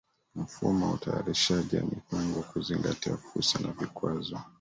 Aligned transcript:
Mfumo 0.35 0.85
wa 0.87 0.93
utayarishaji 0.93 1.75
wa 1.75 1.83
mipango 1.83 2.41
kwa 2.41 2.51
kuzingatia 2.51 3.17
Fursa 3.17 3.59
na 3.59 3.71
Vikwazo 3.71 4.41